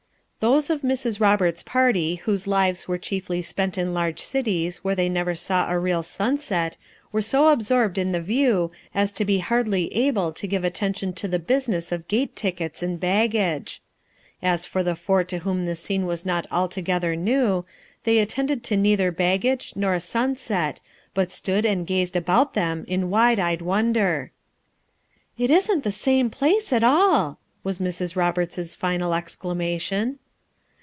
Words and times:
Those 0.41 0.71
of 0.71 0.81
Mrs. 0.81 1.19
Roberts's 1.19 1.61
party 1.63 2.15
whose 2.15 2.47
lives 2.47 2.87
were 2.87 2.97
chiefly 2.97 3.43
spent 3.43 3.77
in 3.77 3.93
large 3.93 4.19
cities 4.19 4.83
where 4.83 4.95
they 4.95 5.07
never 5.07 5.35
saw 5.35 5.69
a 5.69 5.77
real 5.77 6.01
sunset 6.01 6.77
were 7.11 7.21
so 7.21 7.49
absorbed 7.49 7.99
in 7.99 8.11
the 8.11 8.23
view 8.23 8.71
as 8.95 9.11
to 9.11 9.23
be 9.23 9.37
hardly 9.37 9.93
able 9.93 10.33
to 10.33 10.47
give 10.47 10.63
attention 10.63 11.13
to 11.13 11.27
the 11.27 11.37
business 11.37 11.91
of 11.91 12.07
gate 12.07 12.35
tickets 12.35 12.81
and 12.81 12.99
baggage. 12.99 13.83
As 14.41 14.65
for 14.65 14.81
the 14.81 14.95
four 14.95 15.23
to 15.25 15.37
whom 15.37 15.67
the 15.67 15.75
scene 15.75 16.07
was 16.07 16.25
not 16.25 16.47
alto 16.49 16.81
gether 16.81 17.15
new, 17.15 17.63
they 18.03 18.17
attended 18.17 18.63
to 18.63 18.75
neither 18.77 19.11
baggage, 19.11 19.73
nor 19.75 19.99
sunset, 19.99 20.81
but 21.13 21.31
stood 21.31 21.67
and 21.67 21.85
gazed 21.85 22.15
about 22.15 22.55
them 22.55 22.83
in 22.87 23.11
wide 23.11 23.39
eyed 23.39 23.61
wonder. 23.61 24.31
"It 25.37 25.51
isn't 25.51 25.83
the 25.83 25.91
same 25.91 26.31
place 26.31 26.73
at 26.73 26.83
all!" 26.83 27.37
was 27.63 27.77
Mrs. 27.77 28.15
Roberts's 28.15 28.73
final 28.73 29.13
exclamation. 29.13 30.17